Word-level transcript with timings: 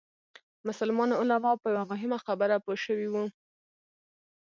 مسلمان 0.67 1.09
علما 1.19 1.51
په 1.61 1.67
یوه 1.73 1.83
مهمه 1.91 2.17
خبره 2.25 2.55
پوه 2.63 2.77
شوي 2.85 3.07
وو. 3.09 3.23